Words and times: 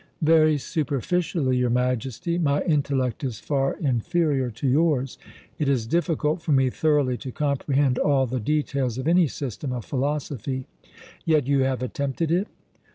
"Very 0.23 0.57
superficially, 0.57 1.57
your 1.57 1.69
Majesty. 1.69 2.39
My 2.39 2.63
intellect 2.63 3.23
is 3.23 3.37
far 3.39 3.75
inferior 3.75 4.49
to 4.49 4.67
yours. 4.67 5.19
It 5.59 5.69
is 5.69 5.85
difficult 5.85 6.41
for 6.41 6.51
me 6.53 6.71
thoroughly 6.71 7.17
to 7.17 7.31
comprehend 7.31 7.99
all 7.99 8.25
the 8.25 8.39
details 8.39 8.97
of 8.97 9.07
any 9.07 9.27
system 9.27 9.71
of 9.71 9.85
philosophy." 9.85 10.65
"Yet 11.23 11.45
you 11.45 11.59
have 11.59 11.83
attempted 11.83 12.31
it?" 12.31 12.47